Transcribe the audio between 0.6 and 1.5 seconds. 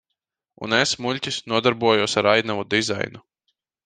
Un es, muļķis,